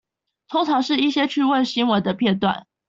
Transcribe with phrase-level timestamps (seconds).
[0.47, 2.65] 通常是一些趣味新聞的片段